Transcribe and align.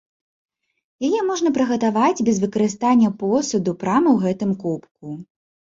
Яе 1.09 1.21
можна 1.27 1.49
прыгатаваць 1.59 2.23
без 2.31 2.41
выкарыстання 2.47 3.09
посуду 3.21 3.79
прама 3.87 4.09
ў 4.19 4.27
гэтым 4.27 4.51
кубку. 4.67 5.07